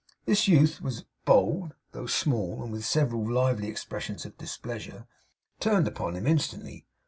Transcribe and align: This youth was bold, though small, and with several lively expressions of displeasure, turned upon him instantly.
This 0.25 0.47
youth 0.47 0.81
was 0.81 1.05
bold, 1.25 1.75
though 1.91 2.07
small, 2.07 2.63
and 2.63 2.71
with 2.71 2.83
several 2.85 3.31
lively 3.31 3.67
expressions 3.67 4.25
of 4.25 4.35
displeasure, 4.35 5.05
turned 5.59 5.87
upon 5.87 6.15
him 6.15 6.25
instantly. 6.25 6.87